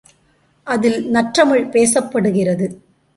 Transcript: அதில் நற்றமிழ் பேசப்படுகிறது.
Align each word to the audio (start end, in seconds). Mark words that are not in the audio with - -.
அதில் 0.67 1.11
நற்றமிழ் 1.11 1.67
பேசப்படுகிறது. 1.69 2.67